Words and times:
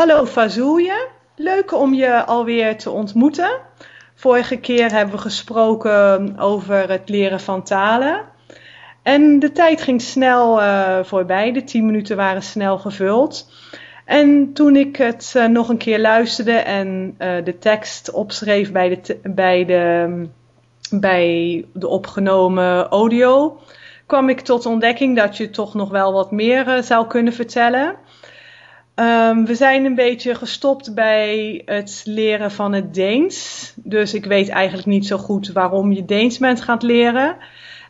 Hallo 0.00 0.24
Fazouje, 0.26 1.08
leuk 1.36 1.72
om 1.72 1.94
je 1.94 2.24
alweer 2.24 2.78
te 2.78 2.90
ontmoeten. 2.90 3.50
Vorige 4.14 4.56
keer 4.56 4.92
hebben 4.92 5.14
we 5.14 5.20
gesproken 5.20 6.38
over 6.38 6.90
het 6.90 7.08
leren 7.08 7.40
van 7.40 7.62
talen. 7.62 8.20
En 9.02 9.38
de 9.38 9.52
tijd 9.52 9.82
ging 9.82 10.02
snel 10.02 10.60
uh, 10.60 10.98
voorbij, 11.02 11.52
de 11.52 11.64
10 11.64 11.86
minuten 11.86 12.16
waren 12.16 12.42
snel 12.42 12.78
gevuld. 12.78 13.52
En 14.04 14.52
toen 14.52 14.76
ik 14.76 14.96
het 14.96 15.34
uh, 15.36 15.46
nog 15.46 15.68
een 15.68 15.78
keer 15.78 15.98
luisterde 16.00 16.56
en 16.56 17.14
uh, 17.18 17.44
de 17.44 17.58
tekst 17.58 18.10
opschreef 18.10 18.72
bij 18.72 18.88
de, 18.88 19.18
bij, 19.22 19.64
de, 19.64 20.28
bij 20.90 21.64
de 21.72 21.88
opgenomen 21.88 22.88
audio, 22.88 23.60
kwam 24.06 24.28
ik 24.28 24.40
tot 24.40 24.66
ontdekking 24.66 25.16
dat 25.16 25.36
je 25.36 25.50
toch 25.50 25.74
nog 25.74 25.90
wel 25.90 26.12
wat 26.12 26.30
meer 26.30 26.82
zou 26.82 27.06
kunnen 27.06 27.32
vertellen. 27.32 27.96
Um, 29.00 29.46
we 29.46 29.54
zijn 29.54 29.84
een 29.84 29.94
beetje 29.94 30.34
gestopt 30.34 30.94
bij 30.94 31.62
het 31.64 32.02
leren 32.04 32.50
van 32.50 32.72
het 32.72 32.94
Deens. 32.94 33.72
Dus 33.76 34.14
ik 34.14 34.24
weet 34.24 34.48
eigenlijk 34.48 34.86
niet 34.86 35.06
zo 35.06 35.16
goed 35.16 35.52
waarom 35.52 35.92
je 35.92 36.04
Deens 36.04 36.38
bent 36.38 36.60
gaan 36.60 36.78
leren. 36.80 37.36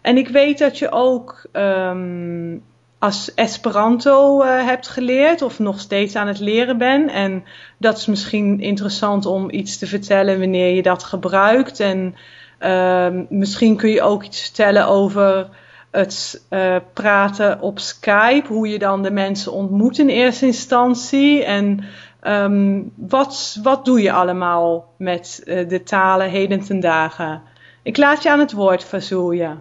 En 0.02 0.16
ik 0.16 0.28
weet 0.28 0.58
dat 0.58 0.78
je 0.78 0.90
ook 0.90 1.46
um, 1.52 2.62
als 2.98 3.34
Esperanto 3.34 4.42
uh, 4.42 4.64
hebt 4.64 4.88
geleerd 4.88 5.42
of 5.42 5.58
nog 5.58 5.80
steeds 5.80 6.16
aan 6.16 6.26
het 6.26 6.40
leren 6.40 6.78
bent. 6.78 7.10
En 7.10 7.44
dat 7.78 7.96
is 7.96 8.06
misschien 8.06 8.60
interessant 8.60 9.26
om 9.26 9.50
iets 9.50 9.78
te 9.78 9.86
vertellen 9.86 10.38
wanneer 10.38 10.74
je 10.74 10.82
dat 10.82 11.04
gebruikt. 11.04 11.80
En 11.80 12.14
uh, 12.60 13.08
misschien 13.28 13.76
kun 13.76 13.90
je 13.90 14.02
ook 14.02 14.24
iets 14.24 14.42
vertellen 14.42 14.86
over 14.86 15.48
het 15.90 16.42
uh, 16.50 16.76
praten 16.92 17.60
op 17.60 17.78
Skype, 17.78 18.46
hoe 18.46 18.68
je 18.68 18.78
dan 18.78 19.02
de 19.02 19.10
mensen 19.10 19.52
ontmoet 19.52 19.98
in 19.98 20.08
eerste 20.08 20.46
instantie. 20.46 21.44
En 21.44 21.84
um, 22.22 22.92
wat, 22.94 23.58
wat 23.62 23.84
doe 23.84 24.02
je 24.02 24.12
allemaal 24.12 24.94
met 24.98 25.42
uh, 25.44 25.68
de 25.68 25.82
talen 25.82 26.30
heden 26.30 26.60
ten 26.60 26.80
dagen? 26.80 27.42
Ik 27.82 27.96
laat 27.96 28.22
je 28.22 28.30
aan 28.30 28.38
het 28.38 28.52
woord, 28.52 28.84
Fazouja. 28.84 29.60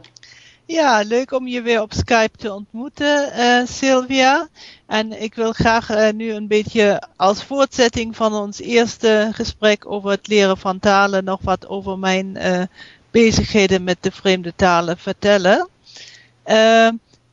Ja, 0.66 1.02
leuk 1.02 1.32
om 1.32 1.48
je 1.48 1.62
weer 1.62 1.82
op 1.82 1.94
Skype 1.94 2.38
te 2.38 2.54
ontmoeten, 2.54 3.32
uh, 3.38 3.66
Sylvia. 3.66 4.48
En 4.88 5.22
ik 5.22 5.36
wil 5.36 5.52
graag 5.52 6.12
nu 6.14 6.32
een 6.32 6.48
beetje 6.48 7.04
als 7.16 7.44
voortzetting 7.44 8.16
van 8.16 8.34
ons 8.34 8.60
eerste 8.60 9.30
gesprek 9.32 9.92
over 9.92 10.10
het 10.10 10.28
leren 10.28 10.58
van 10.58 10.80
talen 10.80 11.24
nog 11.24 11.40
wat 11.44 11.68
over 11.68 12.00
mijn 12.00 12.38
bezigheden 13.12 13.84
met 13.84 13.98
de 14.00 14.12
vreemde 14.12 14.54
talen 14.56 14.98
vertellen. 14.98 15.68
Uh, 16.50 16.90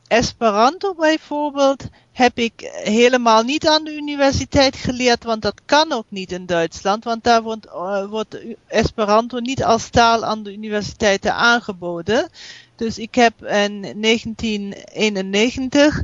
Esperanto 0.07 0.93
bijvoorbeeld 0.93 1.83
heb 2.11 2.37
ik 2.37 2.69
helemaal 2.83 3.43
niet 3.43 3.67
aan 3.67 3.83
de 3.83 3.95
universiteit 3.95 4.75
geleerd, 4.75 5.23
want 5.23 5.41
dat 5.41 5.61
kan 5.65 5.91
ook 5.91 6.05
niet 6.09 6.31
in 6.31 6.45
Duitsland, 6.45 7.03
want 7.03 7.23
daar 7.23 7.41
wordt, 7.41 7.67
wordt 8.09 8.37
Esperanto 8.67 9.39
niet 9.39 9.63
als 9.63 9.89
taal 9.89 10.25
aan 10.25 10.43
de 10.43 10.53
universiteiten 10.53 11.33
aangeboden. 11.33 12.29
Dus 12.75 12.97
ik 12.97 13.15
heb 13.15 13.45
in 13.45 14.01
1991 14.01 16.01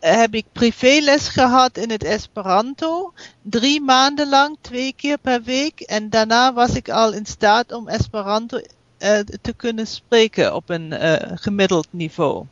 heb, 0.00 0.34
ik 0.34 0.46
privéles 0.52 1.28
gehad 1.28 1.76
in 1.76 1.90
het 1.90 2.04
Esperanto, 2.04 3.12
drie 3.42 3.80
maanden 3.80 4.28
lang, 4.28 4.56
twee 4.60 4.92
keer 4.96 5.18
per 5.18 5.42
week, 5.42 5.80
en 5.80 6.10
daarna 6.10 6.52
was 6.52 6.74
ik 6.74 6.88
al 6.88 7.12
in 7.12 7.26
staat 7.26 7.72
om 7.72 7.88
Esperanto 7.88 8.60
te 9.40 9.52
kunnen 9.56 9.86
spreken 9.86 10.54
op 10.54 10.68
een 10.68 10.92
uh, 10.92 11.14
gemiddeld 11.34 11.86
niveau. 11.90 12.44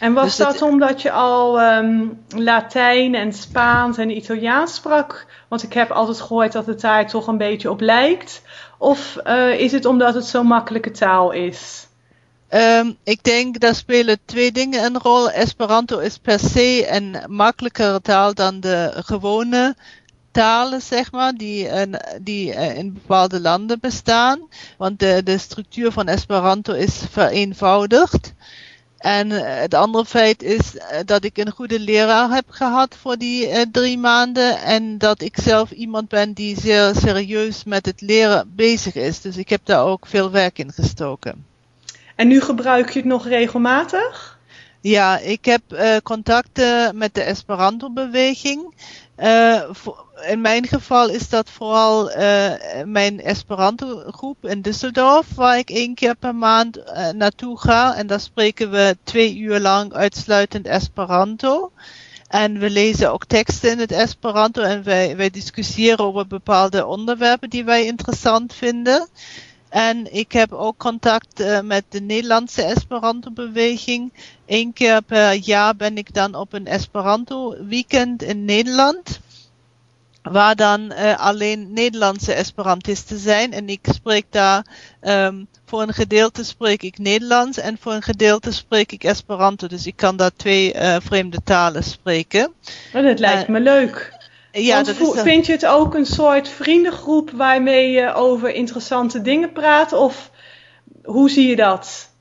En 0.00 0.12
was 0.12 0.24
dus 0.24 0.36
dat 0.36 0.52
het, 0.52 0.62
omdat 0.62 1.02
je 1.02 1.10
al 1.10 1.60
um, 1.60 2.24
Latijn 2.28 3.14
en 3.14 3.32
Spaans 3.32 3.98
en 3.98 4.16
Italiaans 4.16 4.74
sprak? 4.74 5.26
Want 5.48 5.62
ik 5.62 5.72
heb 5.72 5.90
altijd 5.90 6.20
gehoord 6.20 6.52
dat 6.52 6.66
het 6.66 6.80
daar 6.80 7.08
toch 7.08 7.26
een 7.26 7.38
beetje 7.38 7.70
op 7.70 7.80
lijkt. 7.80 8.42
Of 8.78 9.16
uh, 9.24 9.60
is 9.60 9.72
het 9.72 9.84
omdat 9.84 10.14
het 10.14 10.24
zo'n 10.24 10.46
makkelijke 10.46 10.90
taal 10.90 11.30
is? 11.30 11.86
Um, 12.50 12.96
ik 13.04 13.22
denk 13.22 13.60
daar 13.60 13.74
spelen 13.74 14.18
twee 14.24 14.52
dingen 14.52 14.84
een 14.84 14.98
rol. 14.98 15.30
Esperanto 15.30 15.98
is 15.98 16.18
per 16.18 16.38
se 16.38 16.86
een 16.90 17.16
makkelijkere 17.26 18.00
taal 18.00 18.34
dan 18.34 18.60
de 18.60 18.92
gewone 18.94 19.74
talen, 20.34 20.82
zeg 20.82 21.12
maar, 21.12 21.32
die, 21.32 21.68
die 22.20 22.52
uh, 22.52 22.76
in 22.76 22.92
bepaalde 22.92 23.40
landen 23.40 23.80
bestaan. 23.80 24.40
Want 24.78 24.98
de, 24.98 25.20
de 25.24 25.38
structuur 25.38 25.92
van 25.92 26.06
Esperanto 26.08 26.72
is 26.72 27.02
vereenvoudigd. 27.10 28.32
En 28.98 29.30
uh, 29.30 29.40
het 29.44 29.74
andere 29.74 30.04
feit 30.04 30.42
is 30.42 30.76
dat 31.04 31.24
ik 31.24 31.38
een 31.38 31.50
goede 31.50 31.80
leraar 31.80 32.30
heb 32.30 32.44
gehad 32.48 32.96
voor 33.00 33.16
die 33.16 33.70
drie 33.70 33.98
maanden. 33.98 34.58
En 34.62 34.98
dat 34.98 35.22
ik 35.22 35.36
zelf 35.42 35.70
iemand 35.70 36.08
ben 36.08 36.32
die 36.32 36.60
zeer 36.60 36.92
serieus 36.94 37.64
met 37.64 37.86
het 37.86 38.00
leren 38.00 38.52
bezig 38.54 38.94
is. 38.94 39.20
Dus 39.20 39.36
ik 39.36 39.48
heb 39.48 39.60
daar 39.64 39.84
ook 39.84 40.06
veel 40.06 40.30
werk 40.30 40.58
in 40.58 40.72
gestoken. 40.72 41.44
En 42.14 42.28
nu 42.28 42.40
gebruik 42.40 42.90
je 42.90 42.98
het 42.98 43.08
nog 43.08 43.26
regelmatig? 43.26 44.33
Ja, 44.84 45.18
ik 45.18 45.44
heb 45.44 45.62
contacten 46.02 46.96
met 46.96 47.14
de 47.14 47.22
Esperanto-beweging. 47.22 48.74
Uh, 49.18 49.62
in 50.28 50.40
mijn 50.40 50.66
geval 50.66 51.08
is 51.08 51.28
dat 51.28 51.50
vooral 51.50 52.10
uh, 52.10 52.52
mijn 52.84 53.20
Esperanto 53.20 54.02
groep 54.10 54.44
in 54.44 54.62
Düsseldorf, 54.62 55.34
waar 55.34 55.58
ik 55.58 55.70
één 55.70 55.94
keer 55.94 56.14
per 56.16 56.34
maand 56.34 56.76
uh, 56.78 57.08
naartoe 57.08 57.58
ga. 57.58 57.94
En 57.94 58.06
daar 58.06 58.20
spreken 58.20 58.70
we 58.70 58.96
twee 59.02 59.36
uur 59.36 59.60
lang 59.60 59.92
uitsluitend 59.92 60.66
Esperanto. 60.66 61.72
En 62.28 62.58
we 62.58 62.70
lezen 62.70 63.12
ook 63.12 63.24
teksten 63.24 63.70
in 63.70 63.78
het 63.78 63.92
Esperanto 63.92 64.62
en 64.62 64.82
wij, 64.82 65.16
wij 65.16 65.30
discussiëren 65.30 66.04
over 66.04 66.26
bepaalde 66.26 66.86
onderwerpen 66.86 67.50
die 67.50 67.64
wij 67.64 67.84
interessant 67.84 68.54
vinden. 68.54 69.08
En 69.74 70.14
ik 70.14 70.32
heb 70.32 70.52
ook 70.52 70.76
contact 70.78 71.40
uh, 71.40 71.60
met 71.60 71.84
de 71.88 72.00
Nederlandse 72.00 72.62
Esperanto-beweging. 72.62 74.12
Eén 74.46 74.72
keer 74.72 75.02
per 75.02 75.32
jaar 75.32 75.76
ben 75.76 75.98
ik 75.98 76.14
dan 76.14 76.34
op 76.34 76.52
een 76.52 76.66
Esperanto-weekend 76.66 78.22
in 78.22 78.44
Nederland. 78.44 79.20
Waar 80.22 80.56
dan 80.56 80.92
uh, 80.92 81.18
alleen 81.18 81.72
Nederlandse 81.72 82.32
Esperantisten 82.32 83.18
zijn. 83.18 83.52
En 83.52 83.68
ik 83.68 83.86
spreek 83.94 84.26
daar, 84.30 84.66
um, 85.02 85.48
voor 85.64 85.82
een 85.82 85.94
gedeelte 85.94 86.44
spreek 86.44 86.82
ik 86.82 86.98
Nederlands 86.98 87.58
en 87.58 87.78
voor 87.80 87.92
een 87.92 88.02
gedeelte 88.02 88.52
spreek 88.52 88.92
ik 88.92 89.04
Esperanto. 89.04 89.66
Dus 89.66 89.86
ik 89.86 89.96
kan 89.96 90.16
daar 90.16 90.36
twee 90.36 90.74
uh, 90.74 90.96
vreemde 91.02 91.38
talen 91.44 91.84
spreken. 91.84 92.52
Oh, 92.92 93.02
dat 93.02 93.18
lijkt 93.18 93.48
me 93.48 93.60
leuk. 93.60 94.12
Ja, 94.62 94.82
dat 94.82 95.00
is 95.00 95.20
vind 95.22 95.46
je 95.46 95.52
het 95.52 95.66
ook 95.66 95.94
een 95.94 96.06
soort 96.06 96.48
vriendengroep 96.48 97.30
waarmee 97.30 97.90
je 97.90 98.14
over 98.14 98.54
interessante 98.54 99.22
dingen 99.22 99.52
praat? 99.52 99.92
Of 99.92 100.30
hoe 101.02 101.30
zie 101.30 101.48
je 101.48 101.56
dat? 101.56 102.12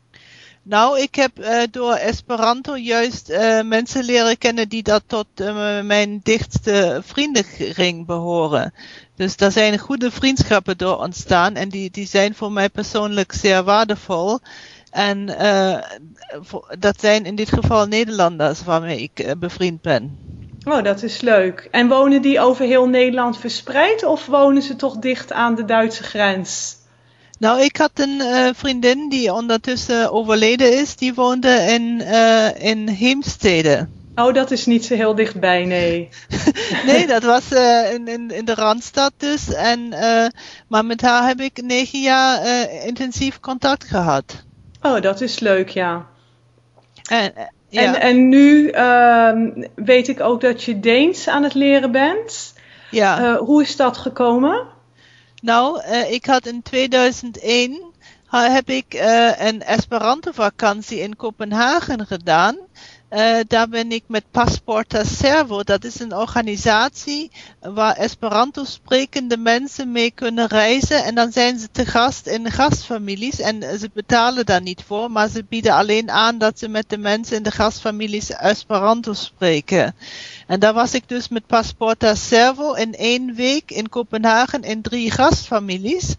Nou, 0.65 0.99
ik 1.01 1.15
heb 1.15 1.39
uh, 1.39 1.61
door 1.71 1.93
Esperanto 1.93 2.77
juist 2.77 3.29
uh, 3.29 3.61
mensen 3.61 4.03
leren 4.03 4.37
kennen 4.37 4.69
die 4.69 4.83
dat 4.83 5.03
tot 5.07 5.27
uh, 5.35 5.81
mijn 5.81 6.19
dichtste 6.23 7.01
vriendenring 7.03 8.05
behoren. 8.05 8.73
Dus 9.15 9.37
daar 9.37 9.51
zijn 9.51 9.77
goede 9.79 10.11
vriendschappen 10.11 10.77
door 10.77 10.97
ontstaan 10.97 11.55
en 11.55 11.69
die, 11.69 11.91
die 11.91 12.07
zijn 12.07 12.35
voor 12.35 12.51
mij 12.51 12.69
persoonlijk 12.69 13.31
zeer 13.33 13.63
waardevol. 13.63 14.39
En 14.91 15.25
dat 16.79 16.99
zijn 16.99 17.25
in 17.25 17.35
dit 17.35 17.49
geval 17.49 17.85
Nederlanders 17.85 18.63
waarmee 18.63 19.01
ik 19.01 19.35
bevriend 19.39 19.81
ben. 19.81 20.17
Oh, 20.65 20.83
dat 20.83 21.03
is 21.03 21.21
leuk. 21.21 21.67
En 21.71 21.87
wonen 21.87 22.21
die 22.21 22.39
over 22.39 22.65
heel 22.65 22.87
Nederland 22.87 23.37
verspreid 23.37 24.03
of 24.03 24.25
wonen 24.25 24.61
ze 24.61 24.75
toch 24.75 24.97
dicht 24.97 25.31
aan 25.31 25.55
de 25.55 25.65
Duitse 25.65 26.03
grens? 26.03 26.75
Nou, 27.39 27.61
ik 27.61 27.77
had 27.77 27.91
een 27.93 28.19
uh, 28.19 28.49
vriendin 28.53 29.09
die 29.09 29.33
ondertussen 29.33 30.11
overleden 30.11 30.79
is. 30.79 30.95
Die 30.95 31.13
woonde 31.13 31.49
in, 31.49 32.01
uh, 32.01 32.63
in 32.63 32.87
Heemstede. 32.87 33.87
Oh, 34.15 34.33
dat 34.33 34.51
is 34.51 34.65
niet 34.65 34.85
zo 34.85 34.95
heel 34.95 35.15
dichtbij, 35.15 35.65
nee. 35.65 36.09
nee, 36.85 37.07
dat 37.07 37.23
was 37.23 37.51
uh, 37.51 37.93
in, 37.93 38.07
in, 38.07 38.31
in 38.31 38.45
de 38.45 38.53
Randstad 38.53 39.13
dus. 39.17 39.53
En, 39.53 39.89
maar 40.67 40.85
met 40.85 41.01
haar 41.01 41.27
heb 41.27 41.39
ik 41.39 41.61
negen 41.61 42.01
jaar 42.01 42.69
intensief 42.85 43.39
contact 43.39 43.83
gehad. 43.83 44.43
Oh, 44.81 45.01
dat 45.01 45.21
is 45.21 45.39
leuk, 45.39 45.69
ja. 45.69 46.05
En, 47.09 47.33
ja. 47.73 47.81
En, 47.81 48.01
en 48.01 48.29
nu 48.29 48.71
uh, 48.71 49.65
weet 49.75 50.07
ik 50.07 50.19
ook 50.19 50.41
dat 50.41 50.63
je 50.63 50.79
Deens 50.79 51.27
aan 51.27 51.43
het 51.43 51.53
leren 51.53 51.91
bent. 51.91 52.53
Ja. 52.91 53.21
Uh, 53.21 53.37
hoe 53.37 53.61
is 53.61 53.75
dat 53.75 53.97
gekomen? 53.97 54.67
Nou, 55.41 55.81
uh, 55.89 56.11
ik 56.11 56.25
had 56.25 56.45
in 56.45 56.61
2001 56.61 57.91
heb 58.29 58.69
ik 58.69 58.93
uh, 58.93 59.41
een 59.41 59.63
Esperanto 59.63 60.31
vakantie 60.31 60.99
in 60.99 61.15
Kopenhagen 61.15 62.05
gedaan. 62.05 62.57
Uh, 63.13 63.39
daar 63.47 63.69
ben 63.69 63.91
ik 63.91 64.03
met 64.07 64.23
Passporta 64.31 65.03
Servo. 65.03 65.63
Dat 65.63 65.83
is 65.83 65.99
een 65.99 66.15
organisatie 66.15 67.31
waar 67.59 67.95
Esperanto 67.95 68.63
sprekende 68.63 69.37
mensen 69.37 69.91
mee 69.91 70.11
kunnen 70.11 70.47
reizen. 70.47 71.03
En 71.03 71.15
dan 71.15 71.31
zijn 71.31 71.59
ze 71.59 71.67
te 71.71 71.85
gast 71.85 72.27
in 72.27 72.51
gastfamilies. 72.51 73.39
En 73.39 73.79
ze 73.79 73.89
betalen 73.93 74.45
daar 74.45 74.61
niet 74.61 74.83
voor, 74.87 75.11
maar 75.11 75.29
ze 75.29 75.45
bieden 75.49 75.73
alleen 75.73 76.11
aan 76.11 76.37
dat 76.37 76.59
ze 76.59 76.67
met 76.67 76.89
de 76.89 76.97
mensen 76.97 77.37
in 77.37 77.43
de 77.43 77.51
gastfamilies 77.51 78.29
Esperanto 78.29 79.13
spreken. 79.13 79.95
En 80.47 80.59
daar 80.59 80.73
was 80.73 80.93
ik 80.93 81.09
dus 81.09 81.27
met 81.27 81.47
Passporta 81.47 82.15
Servo 82.15 82.73
in 82.73 82.95
één 82.95 83.35
week 83.35 83.71
in 83.71 83.89
Kopenhagen 83.89 84.61
in 84.61 84.81
drie 84.81 85.11
gastfamilies 85.11 86.15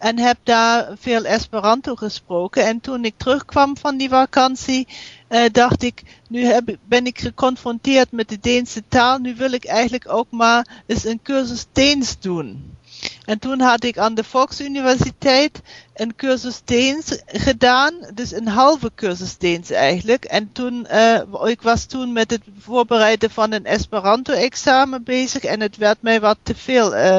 en 0.00 0.18
heb 0.18 0.38
daar 0.42 0.88
veel 0.98 1.24
Esperanto 1.24 1.94
gesproken. 1.94 2.64
En 2.64 2.80
toen 2.80 3.04
ik 3.04 3.14
terugkwam 3.16 3.76
van 3.76 3.96
die 3.96 4.08
vakantie, 4.08 4.88
uh, 5.28 5.44
dacht 5.52 5.82
ik, 5.82 6.02
nu 6.28 6.44
heb, 6.44 6.76
ben 6.84 7.06
ik 7.06 7.18
geconfronteerd 7.18 8.12
met 8.12 8.28
de 8.28 8.38
Deense 8.40 8.82
taal, 8.88 9.18
nu 9.18 9.34
wil 9.34 9.52
ik 9.52 9.64
eigenlijk 9.64 10.12
ook 10.12 10.30
maar 10.30 10.82
eens 10.86 11.04
een 11.04 11.20
cursus 11.22 11.66
Deens 11.72 12.20
doen. 12.20 12.78
En 13.24 13.38
toen 13.38 13.60
had 13.60 13.84
ik 13.84 13.98
aan 13.98 14.14
de 14.14 14.24
Volksuniversiteit 14.24 15.60
een 15.94 16.16
cursus 16.16 16.60
Deens 16.64 17.18
gedaan, 17.26 17.94
dus 18.14 18.32
een 18.32 18.48
halve 18.48 18.90
cursus 18.94 19.38
Deens 19.38 19.70
eigenlijk. 19.70 20.24
En 20.24 20.52
toen, 20.52 20.86
uh, 20.92 21.20
ik 21.44 21.62
was 21.62 21.84
toen 21.84 22.12
met 22.12 22.30
het 22.30 22.42
voorbereiden 22.58 23.30
van 23.30 23.52
een 23.52 23.64
Esperanto-examen 23.64 25.02
bezig 25.04 25.44
en 25.44 25.60
het 25.60 25.76
werd 25.76 26.02
mij 26.02 26.20
wat 26.20 26.38
te 26.42 26.54
veel. 26.54 26.96
Uh, 26.96 27.18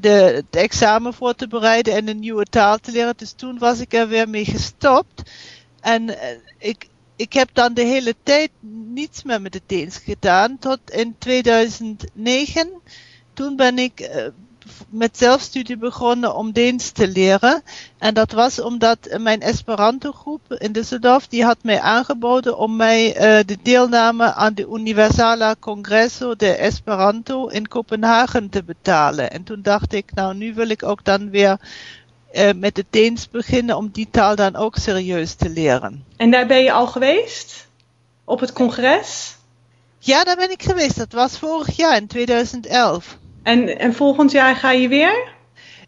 de, 0.00 0.08
het 0.10 0.56
examen 0.56 1.14
voor 1.14 1.34
te 1.34 1.48
bereiden 1.48 1.94
en 1.94 2.08
een 2.08 2.18
nieuwe 2.18 2.44
taal 2.44 2.78
te 2.78 2.92
leren. 2.92 3.14
Dus 3.16 3.32
toen 3.32 3.58
was 3.58 3.80
ik 3.80 3.92
er 3.92 4.08
weer 4.08 4.28
mee 4.28 4.44
gestopt. 4.44 5.30
En 5.80 6.08
uh, 6.08 6.14
ik, 6.58 6.88
ik 7.16 7.32
heb 7.32 7.48
dan 7.52 7.74
de 7.74 7.84
hele 7.84 8.14
tijd 8.22 8.50
niets 8.94 9.22
meer 9.22 9.40
met 9.40 9.54
het 9.54 9.62
Deens 9.66 9.96
gedaan, 9.96 10.58
tot 10.58 10.78
in 10.90 11.14
2009. 11.18 12.70
Toen 13.32 13.56
ben 13.56 13.78
ik 13.78 14.00
met 14.88 15.18
zelfstudie 15.18 15.76
begonnen 15.76 16.34
om 16.34 16.52
Deens 16.52 16.90
te 16.90 17.08
leren. 17.08 17.62
En 17.98 18.14
dat 18.14 18.32
was 18.32 18.60
omdat 18.60 18.98
mijn 19.18 19.40
Esperanto 19.40 20.12
groep 20.12 20.52
in 20.52 20.72
Düsseldorf, 20.72 21.28
die 21.28 21.44
had 21.44 21.56
mij 21.62 21.80
aangeboden 21.80 22.58
om 22.58 22.76
mij 22.76 23.14
uh, 23.14 23.44
de 23.46 23.58
deelname 23.62 24.34
aan 24.34 24.54
de 24.54 24.68
Universala 24.72 25.54
Congresso 25.60 26.36
de 26.36 26.52
Esperanto 26.52 27.46
in 27.46 27.68
Kopenhagen 27.68 28.48
te 28.48 28.62
betalen. 28.62 29.30
En 29.30 29.42
toen 29.42 29.62
dacht 29.62 29.92
ik, 29.92 30.14
nou 30.14 30.34
nu 30.34 30.54
wil 30.54 30.68
ik 30.68 30.82
ook 30.82 31.04
dan 31.04 31.30
weer 31.30 31.58
uh, 32.32 32.50
met 32.56 32.76
het 32.76 32.86
Deens 32.90 33.30
beginnen 33.30 33.76
om 33.76 33.88
die 33.92 34.08
taal 34.10 34.36
dan 34.36 34.56
ook 34.56 34.76
serieus 34.76 35.34
te 35.34 35.48
leren. 35.48 36.04
En 36.16 36.30
daar 36.30 36.46
ben 36.46 36.62
je 36.62 36.72
al 36.72 36.86
geweest? 36.86 37.68
Op 38.24 38.40
het 38.40 38.52
congres? 38.52 39.38
Ja, 39.98 40.24
daar 40.24 40.36
ben 40.36 40.50
ik 40.50 40.62
geweest. 40.62 40.96
Dat 40.96 41.12
was 41.12 41.38
vorig 41.38 41.76
jaar 41.76 41.96
in 41.96 42.06
2011. 42.06 43.18
En, 43.42 43.78
en 43.78 43.94
volgend 43.94 44.30
jaar 44.30 44.56
ga 44.56 44.70
je 44.70 44.88
weer? 44.88 45.28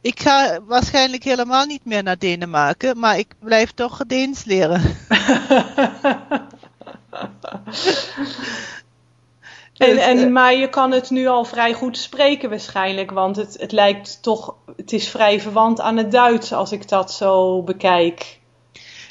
Ik 0.00 0.20
ga 0.20 0.60
waarschijnlijk 0.66 1.22
helemaal 1.22 1.66
niet 1.66 1.84
meer 1.84 2.02
naar 2.02 2.18
Denemarken, 2.18 2.98
maar 2.98 3.18
ik 3.18 3.34
blijf 3.38 3.70
toch 3.70 4.00
Deens 4.06 4.44
leren. 4.44 4.82
en, 9.76 9.96
en, 9.98 10.32
maar 10.32 10.54
je 10.54 10.68
kan 10.68 10.90
het 10.90 11.10
nu 11.10 11.26
al 11.26 11.44
vrij 11.44 11.72
goed 11.72 11.98
spreken 11.98 12.50
waarschijnlijk, 12.50 13.10
want 13.10 13.36
het, 13.36 13.56
het 13.58 13.72
lijkt 13.72 14.22
toch, 14.22 14.54
het 14.76 14.92
is 14.92 15.08
vrij 15.08 15.40
verwant 15.40 15.80
aan 15.80 15.96
het 15.96 16.10
Duits 16.10 16.52
als 16.52 16.72
ik 16.72 16.88
dat 16.88 17.12
zo 17.12 17.62
bekijk. 17.62 18.40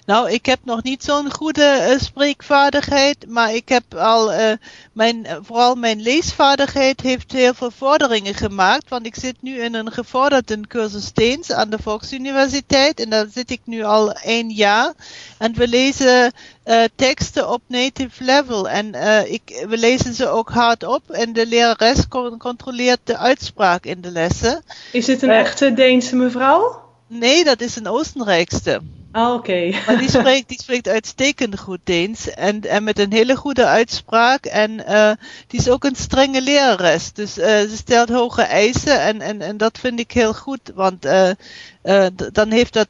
Nou, 0.06 0.32
ik 0.32 0.46
heb 0.46 0.60
nog 0.64 0.84
niet 0.84 1.04
zo'n 1.04 1.32
goede 1.32 1.88
uh, 1.90 2.00
spreekvaardigheid, 2.00 3.26
maar 3.28 3.54
ik 3.54 3.70
heb 3.70 3.96
al, 3.96 4.34
uh, 4.34 4.52
mijn, 4.94 5.28
vooral 5.42 5.76
mijn 5.76 6.02
leesvaardigheid 6.02 7.02
heeft 7.02 7.32
heel 7.32 7.54
veel 7.54 7.72
vorderingen 7.72 8.34
gemaakt, 8.34 8.90
want 8.90 9.06
ik 9.06 9.16
zit 9.16 9.36
nu 9.42 9.62
in 9.62 9.74
een 9.74 9.92
gevorderde 9.92 10.60
cursus 10.68 11.14
Deens 11.14 11.52
aan 11.52 11.70
de 11.70 11.78
Volksuniversiteit 11.82 13.00
en 13.00 13.10
daar 13.10 13.28
zit 13.34 13.52
ik 13.52 13.62
nu 13.64 13.84
al 13.84 14.12
één 14.12 14.50
jaar. 14.50 14.94
En 15.38 15.54
we 15.54 15.68
lezen 15.68 16.32
uh, 16.66 16.84
teksten 16.96 17.50
op 17.50 17.62
native 17.68 18.24
level 18.24 18.70
en 18.70 18.96
ik, 19.32 19.66
we 19.68 19.78
lezen 19.78 20.14
ze 20.14 20.28
ook 20.28 20.50
hardop 20.50 21.12
en 21.12 21.34
de 21.34 21.46
lerares 21.48 22.08
controleert 22.38 23.00
de 23.04 23.18
uitspraak 23.18 23.86
in 23.86 24.02
de 24.02 24.12
lessen. 24.12 24.64
Is 24.92 25.08
het 25.08 25.22
een 25.22 25.30
echte 25.30 25.74
Deense 25.74 26.16
mevrouw? 26.16 26.82
Nee, 27.08 27.44
dat 27.44 27.62
is 27.62 27.76
een 27.76 27.88
Oostenrijkste. 27.88 28.82
Ah, 29.12 29.34
oké. 29.34 29.38
Okay. 29.38 29.76
maar 29.86 29.98
die 29.98 30.10
spreekt, 30.20 30.48
die 30.48 30.62
spreekt 30.62 30.88
uitstekend 30.88 31.60
goed 31.60 31.80
Deens. 31.84 32.34
En, 32.34 32.62
en 32.62 32.84
met 32.84 33.00
een 33.00 33.12
hele 33.12 33.36
goede 33.36 33.66
uitspraak. 33.66 34.46
En 34.46 34.72
uh, 34.72 35.12
die 35.48 35.60
is 35.60 35.70
ook 35.70 35.84
een 35.84 35.96
strenge 35.96 36.42
lerares. 36.42 37.14
Dus 37.14 37.38
uh, 37.38 37.46
ze 37.46 37.76
stelt 37.76 38.10
hoge 38.10 38.42
eisen. 38.42 39.02
En, 39.02 39.22
en, 39.22 39.42
en 39.42 39.58
dat 39.58 39.78
vind 39.78 40.00
ik 40.00 40.12
heel 40.12 40.34
goed. 40.34 40.72
Want 40.76 41.06
uh, 41.06 42.06
dan 42.32 42.52
heeft 42.52 42.74
dat 42.74 42.88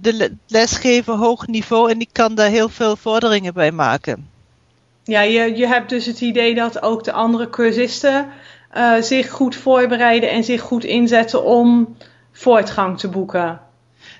de 0.00 0.32
lesgeven 0.46 1.16
hoog 1.16 1.46
niveau. 1.46 1.90
En 1.90 1.98
die 1.98 2.08
kan 2.12 2.34
daar 2.34 2.50
heel 2.50 2.68
veel 2.68 2.96
vorderingen 2.96 3.54
bij 3.54 3.72
maken. 3.72 4.28
Ja, 5.04 5.20
je, 5.20 5.56
je 5.56 5.66
hebt 5.66 5.88
dus 5.88 6.06
het 6.06 6.20
idee 6.20 6.54
dat 6.54 6.82
ook 6.82 7.04
de 7.04 7.12
andere 7.12 7.50
cursisten 7.50 8.28
zich 9.00 9.30
goed 9.30 9.56
voorbereiden. 9.56 10.30
En 10.30 10.44
zich 10.44 10.60
goed 10.60 10.84
inzetten 10.84 11.44
om 11.44 11.96
voortgang 12.32 12.98
te 12.98 13.08
boeken. 13.08 13.60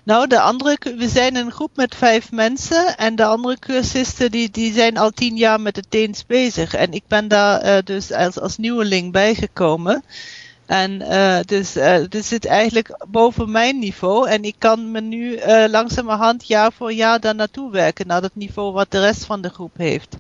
Nou, 0.05 0.27
de 0.27 0.41
andere, 0.41 0.79
we 0.97 1.09
zijn 1.09 1.37
een 1.37 1.51
groep 1.51 1.71
met 1.75 1.95
vijf 1.95 2.33
mensen 2.33 2.97
en 2.97 3.17
de 3.17 3.25
andere 3.25 3.59
cursisten 3.59 4.31
die, 4.31 4.51
die 4.51 4.73
zijn 4.73 4.97
al 4.97 5.11
tien 5.11 5.37
jaar 5.37 5.61
met 5.61 5.77
het 5.77 5.87
Deens 5.89 6.27
bezig. 6.27 6.75
En 6.75 6.93
ik 6.93 7.03
ben 7.09 7.29
daar 7.29 7.65
uh, 7.65 7.77
dus 7.85 8.13
als, 8.13 8.41
als 8.41 8.57
nieuweling 8.57 9.13
bijgekomen. 9.13 10.03
En 10.67 11.01
uh, 11.01 11.37
dus 11.47 11.77
uh, 11.77 11.97
dit 12.09 12.25
zit 12.25 12.47
eigenlijk 12.47 13.05
boven 13.09 13.51
mijn 13.51 13.79
niveau. 13.79 14.29
En 14.29 14.43
ik 14.43 14.55
kan 14.59 14.91
me 14.91 15.01
nu 15.01 15.39
langzamerhand 15.69 16.47
jaar 16.47 16.73
voor 16.73 16.93
jaar 16.93 17.21
daar 17.21 17.35
naartoe 17.35 17.71
werken, 17.71 18.07
naar 18.07 18.23
het 18.23 18.37
niveau 18.37 18.73
wat 18.73 18.91
de 18.91 19.01
rest 19.01 19.25
van 19.25 19.41
de 19.41 19.49
groep 19.49 19.77
heeft. 19.77 20.17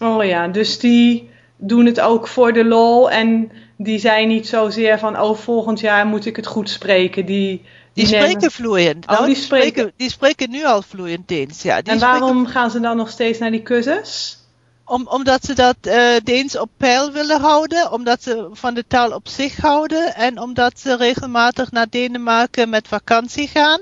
Oh 0.00 0.24
ja, 0.24 0.48
dus 0.48 0.78
die 0.78 1.30
doen 1.56 1.86
het 1.86 2.00
ook 2.00 2.28
voor 2.28 2.52
de 2.52 2.64
lol 2.64 3.10
en 3.10 3.52
die 3.76 3.98
zijn 3.98 4.28
niet 4.28 4.48
zozeer 4.48 4.98
van, 4.98 5.20
oh 5.20 5.36
volgend 5.36 5.80
jaar 5.80 6.06
moet 6.06 6.26
ik 6.26 6.36
het 6.36 6.46
goed 6.46 6.70
spreken. 6.70 7.26
Die, 7.26 7.62
die, 7.92 8.06
die 8.06 8.16
spreken 8.16 8.50
vloeiend. 8.50 9.06
Oh, 9.06 9.12
nou, 9.12 9.26
die, 9.26 9.34
spreken, 9.34 9.92
die 9.96 10.10
spreken 10.10 10.50
nu 10.50 10.64
al 10.64 10.82
vloeiend 10.82 11.28
Deens. 11.28 11.62
Ja, 11.62 11.82
en 11.82 11.98
waarom 11.98 12.46
gaan 12.46 12.70
ze 12.70 12.80
dan 12.80 12.96
nog 12.96 13.10
steeds 13.10 13.38
naar 13.38 13.50
die 13.50 13.62
cursus? 13.62 14.38
Om, 14.84 15.06
omdat 15.08 15.44
ze 15.44 15.54
dat 15.54 15.76
uh, 15.82 16.16
Deens 16.24 16.58
op 16.58 16.70
peil 16.76 17.12
willen 17.12 17.40
houden, 17.40 17.92
omdat 17.92 18.22
ze 18.22 18.48
van 18.52 18.74
de 18.74 18.84
taal 18.86 19.12
op 19.12 19.28
zich 19.28 19.56
houden 19.56 20.14
en 20.14 20.40
omdat 20.40 20.80
ze 20.80 20.96
regelmatig 20.96 21.70
naar 21.70 21.86
Denemarken 21.90 22.68
met 22.68 22.88
vakantie 22.88 23.48
gaan. 23.48 23.80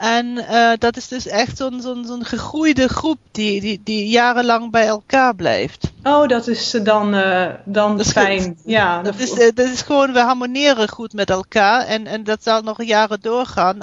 En 0.00 0.26
uh, 0.26 0.72
dat 0.78 0.96
is 0.96 1.08
dus 1.08 1.26
echt 1.26 1.56
zo'n 1.56 1.80
zo'n 1.80 2.04
zo'n 2.04 2.24
gegroeide 2.24 2.88
groep 2.88 3.18
die, 3.30 3.60
die, 3.60 3.80
die 3.84 4.08
jarenlang 4.08 4.70
bij 4.70 4.86
elkaar 4.86 5.34
blijft. 5.34 5.92
Oh, 6.02 6.28
dat 6.28 6.46
is 6.46 6.70
dan, 6.82 7.14
uh, 7.14 7.46
dan 7.64 7.96
dat 7.96 8.06
fijn. 8.06 8.42
Goed. 8.42 8.56
Ja, 8.64 9.02
dat, 9.02 9.18
is, 9.18 9.30
uh, 9.32 9.48
dat 9.54 9.66
is 9.66 9.82
gewoon, 9.82 10.12
we 10.12 10.18
harmoneren 10.18 10.88
goed 10.88 11.12
met 11.12 11.30
elkaar 11.30 11.86
en, 11.86 12.06
en 12.06 12.24
dat 12.24 12.42
zal 12.42 12.62
nog 12.62 12.82
jaren 12.82 13.20
doorgaan. 13.20 13.78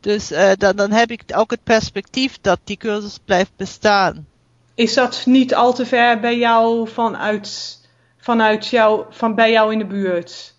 Dus 0.00 0.32
dan, 0.58 0.76
dan 0.76 0.92
heb 0.92 1.10
ik 1.10 1.22
ook 1.34 1.50
het 1.50 1.64
perspectief 1.64 2.38
dat 2.40 2.58
die 2.64 2.76
cursus 2.76 3.18
blijft 3.24 3.52
bestaan. 3.56 4.26
Is 4.74 4.94
dat 4.94 5.22
niet 5.26 5.54
al 5.54 5.72
te 5.74 5.86
ver 5.86 6.20
bij 6.20 6.38
jou 6.38 6.88
vanuit, 6.88 7.78
vanuit 8.18 8.66
jou, 8.66 9.04
van 9.10 9.34
bij 9.34 9.50
jou 9.50 9.72
in 9.72 9.78
de 9.78 9.86
buurt? 9.86 10.56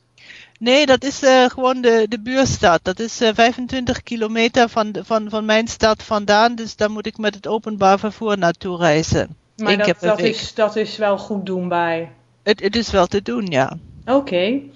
Nee, 0.59 0.85
dat 0.85 1.03
is 1.03 1.23
uh, 1.23 1.45
gewoon 1.45 1.81
de, 1.81 2.05
de 2.09 2.19
buurstad. 2.19 2.79
Dat 2.83 2.99
is 2.99 3.21
uh, 3.21 3.29
eh, 3.29 3.35
25 3.35 4.03
kilometer 4.03 4.69
van, 4.69 4.95
van, 5.01 5.29
van 5.29 5.45
mijn 5.45 5.67
stad 5.67 6.03
vandaan. 6.03 6.55
Dus 6.55 6.75
daar 6.75 6.91
moet 6.91 7.05
ik 7.05 7.17
met 7.17 7.35
het 7.35 7.47
openbaar 7.47 7.99
vervoer 7.99 8.37
naartoe 8.37 8.77
reizen. 8.77 9.35
Maar 9.57 9.77
dat, 9.77 9.99
dat, 9.99 10.19
is, 10.19 10.53
dat 10.53 10.75
is 10.75 10.97
wel 10.97 11.17
goed 11.17 11.45
doenbaar. 11.45 12.11
Het, 12.43 12.61
het 12.61 12.75
is 12.75 12.91
wel 12.91 13.07
te 13.07 13.21
doen, 13.21 13.45
ja. 13.45 13.77
Oké. 14.05 14.15
Okay. 14.15 14.71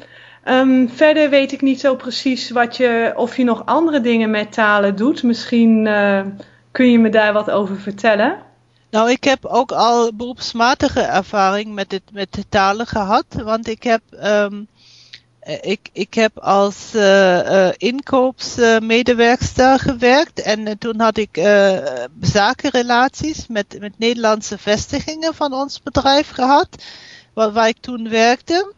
Um, 0.45 0.89
verder 0.89 1.29
weet 1.29 1.51
ik 1.51 1.61
niet 1.61 1.79
zo 1.79 1.95
precies 1.95 2.49
wat 2.49 2.77
je, 2.77 3.13
of 3.15 3.37
je 3.37 3.43
nog 3.43 3.65
andere 3.65 4.01
dingen 4.01 4.29
met 4.29 4.53
talen 4.53 4.95
doet. 4.95 5.23
Misschien 5.23 5.85
uh, 5.85 6.21
kun 6.71 6.91
je 6.91 6.99
me 6.99 7.09
daar 7.09 7.33
wat 7.33 7.51
over 7.51 7.79
vertellen. 7.79 8.37
Nou, 8.89 9.11
ik 9.11 9.23
heb 9.23 9.45
ook 9.45 9.71
al 9.71 10.13
beroepsmatige 10.13 11.01
ervaring 11.01 11.73
met, 11.73 11.91
het, 11.91 12.03
met 12.11 12.33
de 12.33 12.43
talen 12.49 12.87
gehad. 12.87 13.25
Want 13.43 13.67
ik 13.67 13.83
heb 13.83 14.01
um, 14.11 14.19
eh, 14.19 14.51
ik, 15.61 15.89
ik 15.93 16.13
heb 16.13 16.39
als 16.39 16.91
uh, 16.95 17.37
uh, 17.37 17.69
inkoopsmedewerkster 17.77 19.79
gewerkt 19.79 20.41
en 20.41 20.77
toen 20.77 20.99
had 20.99 21.17
ik 21.17 21.41
zakenrelaties 22.21 23.47
met, 23.47 23.79
met 23.79 23.99
Nederlandse 23.99 24.57
vestigingen 24.57 25.35
van 25.35 25.53
ons 25.53 25.81
bedrijf 25.81 26.29
gehad, 26.29 26.83
waar, 27.33 27.51
waar 27.51 27.67
ik 27.67 27.77
toen 27.79 28.09
werkte. 28.09 28.73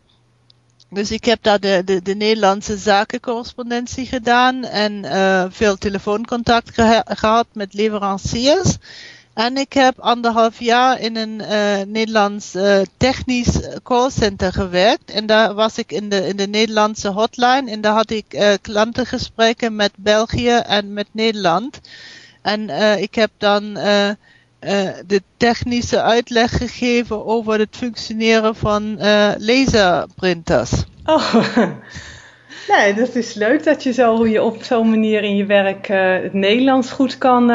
Dus 0.90 1.12
ik 1.12 1.26
heb 1.26 1.44
daar 1.44 1.60
de, 1.60 1.82
de, 1.86 2.02
de 2.02 2.16
Nederlandse 2.16 2.78
zakencorrespondentie 2.78 4.06
gedaan 4.06 4.64
en 4.64 5.06
veel 5.52 5.78
telefooncontact 5.78 6.74
geha 6.74 7.04
gehad 7.08 7.48
met 7.54 7.74
leveranciers. 7.74 8.78
En 9.36 9.58
ik 9.58 9.74
heb 9.74 10.00
anderhalf 10.00 10.60
jaar 10.60 11.00
in 11.00 11.16
een 11.16 11.42
uh, 11.42 11.86
Nederlands 11.88 12.56
uh, 12.56 12.82
technisch 12.98 13.60
callcenter 13.84 14.54
gewerkt. 14.54 15.12
En 15.12 15.26
daar 15.26 15.54
was 15.54 15.78
ik 15.78 15.92
in 15.92 16.10
de, 16.10 16.28
in 16.28 16.36
de 16.36 16.48
Nederlandse 16.48 17.08
hotline. 17.08 17.72
En 17.72 17.82
daar 17.82 17.94
had 17.94 18.10
ik 18.10 18.26
uh, 18.34 18.54
klantengesprekken 18.62 19.76
met 19.76 19.92
België 19.98 20.50
en 20.56 20.94
met 20.94 21.08
Nederland. 21.12 21.82
En 22.42 22.70
ik 23.02 23.16
heb 23.16 23.32
dan 23.38 23.74
de 25.06 25.22
technische 25.38 26.02
uitleg 26.02 26.58
gegeven 26.58 27.26
over 27.26 27.60
het 27.60 27.76
functioneren 27.76 28.56
van 28.56 28.98
laserprinters. 29.38 30.72
Oh, 31.06 31.36
nee, 32.68 32.94
dat 32.94 33.16
is 33.16 33.34
leuk 33.34 33.64
dat 33.64 33.84
je 33.84 33.94
zo 33.94 34.28
je 34.28 34.44
op 34.44 34.64
zo'n 34.64 34.90
manier 34.90 35.24
in 35.24 35.36
je 35.36 35.46
werk 35.46 35.88
het 36.24 36.34
Nederlands 36.34 36.92
goed 36.92 37.18
kan 37.18 37.52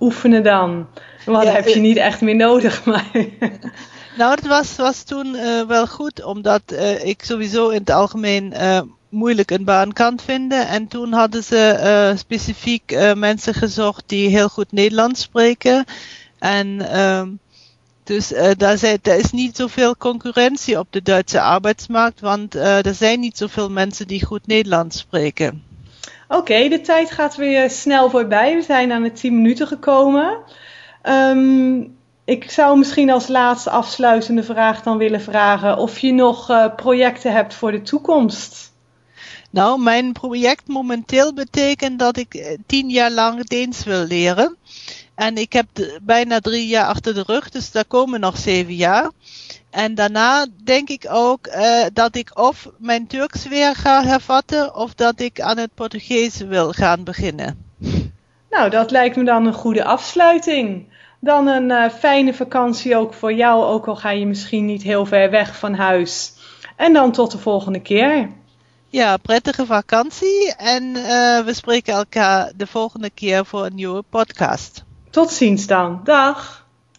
oefenen 0.00 0.42
dan. 0.42 0.86
Want 1.24 1.44
ja, 1.44 1.52
heb 1.52 1.68
je 1.68 1.80
niet 1.80 1.96
echt 1.96 2.20
meer 2.20 2.36
nodig. 2.36 2.84
Maar 2.84 3.10
nou, 4.18 4.34
het 4.34 4.46
was, 4.46 4.76
was 4.76 5.02
toen 5.02 5.26
uh, 5.26 5.62
wel 5.62 5.86
goed, 5.86 6.24
omdat 6.24 6.62
uh, 6.72 7.04
ik 7.04 7.22
sowieso 7.24 7.68
in 7.68 7.78
het 7.78 7.90
algemeen 7.90 8.54
moeilijk 9.08 9.50
een 9.50 9.64
baan 9.64 9.92
kan 9.92 10.18
vinden. 10.24 10.68
En 10.68 10.88
toen 10.88 11.12
hadden 11.12 11.44
ze 11.44 12.12
specifiek 12.16 13.12
mensen 13.14 13.54
gezocht 13.54 14.02
die 14.06 14.28
heel 14.28 14.48
goed 14.48 14.72
Nederlands 14.72 15.20
spreken. 15.20 15.84
En 16.38 16.80
ehm, 18.10 18.16
dus 18.16 18.56
daar, 18.56 18.78
zei, 18.78 18.98
daar 19.02 19.18
is 19.18 19.30
niet 19.30 19.56
zoveel 19.56 19.96
concurrentie 19.96 20.78
op 20.78 20.86
de 20.90 21.02
Duitse 21.02 21.40
arbeidsmarkt, 21.40 22.20
want 22.20 22.54
er 22.54 22.94
zijn 22.94 23.20
niet 23.20 23.36
zoveel 23.36 23.70
mensen 23.70 24.06
die 24.06 24.24
goed 24.24 24.46
Nederlands 24.46 24.98
spreken. 24.98 25.62
Oké, 26.28 26.68
de 26.68 26.80
tijd 26.80 27.10
gaat 27.10 27.36
weer 27.36 27.70
snel 27.70 28.10
voorbij. 28.10 28.54
We 28.54 28.62
zijn 28.62 28.92
aan 28.92 29.02
de 29.02 29.12
10 29.12 29.34
minuten 29.34 29.66
gekomen. 29.66 30.38
Um, 31.02 31.96
ik 32.24 32.50
zou 32.50 32.78
misschien 32.78 33.10
als 33.10 33.28
laatste 33.28 33.70
afsluitende 33.70 34.42
vraag 34.42 34.82
dan 34.82 34.98
willen 34.98 35.20
vragen 35.20 35.76
of 35.76 35.98
je 35.98 36.12
nog 36.12 36.50
uh, 36.50 36.74
projecten 36.76 37.32
hebt 37.32 37.54
voor 37.54 37.72
de 37.72 37.82
toekomst. 37.82 38.72
Nou, 39.50 39.82
mijn 39.82 40.12
project 40.12 40.66
momenteel 40.66 41.34
betekent 41.34 41.98
dat 41.98 42.16
ik 42.16 42.34
eh, 42.34 42.58
tien 42.66 42.90
jaar 42.90 43.10
lang 43.10 43.46
Deens 43.46 43.84
wil 43.84 44.04
leren. 44.04 44.56
En 45.18 45.36
ik 45.36 45.52
heb 45.52 45.66
de, 45.72 45.98
bijna 46.02 46.40
drie 46.40 46.66
jaar 46.66 46.86
achter 46.86 47.14
de 47.14 47.22
rug, 47.26 47.50
dus 47.50 47.70
daar 47.70 47.84
komen 47.84 48.20
nog 48.20 48.36
zeven 48.36 48.74
jaar. 48.74 49.10
En 49.70 49.94
daarna 49.94 50.46
denk 50.64 50.88
ik 50.88 51.06
ook 51.10 51.46
uh, 51.46 51.84
dat 51.92 52.16
ik 52.16 52.38
of 52.38 52.68
mijn 52.76 53.06
Turks 53.06 53.48
weer 53.48 53.74
ga 53.74 54.04
hervatten 54.04 54.74
of 54.74 54.94
dat 54.94 55.20
ik 55.20 55.40
aan 55.40 55.58
het 55.58 55.74
Portugees 55.74 56.36
wil 56.36 56.72
gaan 56.72 57.04
beginnen. 57.04 57.72
Nou, 58.50 58.70
dat 58.70 58.90
lijkt 58.90 59.16
me 59.16 59.24
dan 59.24 59.46
een 59.46 59.52
goede 59.52 59.84
afsluiting. 59.84 60.92
Dan 61.20 61.46
een 61.46 61.70
uh, 61.70 61.88
fijne 61.88 62.34
vakantie 62.34 62.96
ook 62.96 63.14
voor 63.14 63.32
jou, 63.32 63.64
ook 63.64 63.86
al 63.86 63.96
ga 63.96 64.10
je 64.10 64.26
misschien 64.26 64.66
niet 64.66 64.82
heel 64.82 65.06
ver 65.06 65.30
weg 65.30 65.58
van 65.58 65.74
huis. 65.74 66.32
En 66.76 66.92
dan 66.92 67.12
tot 67.12 67.30
de 67.30 67.38
volgende 67.38 67.80
keer. 67.80 68.30
Ja, 68.88 69.16
prettige 69.16 69.66
vakantie 69.66 70.54
en 70.56 70.84
uh, 70.84 71.44
we 71.44 71.50
spreken 71.54 71.94
elkaar 71.94 72.52
de 72.56 72.66
volgende 72.66 73.10
keer 73.10 73.46
voor 73.46 73.66
een 73.66 73.74
nieuwe 73.74 74.02
podcast. 74.10 74.86
Tot 75.10 75.30
ziens 75.30 75.66
dan. 75.66 76.00
Dag. 76.04 76.66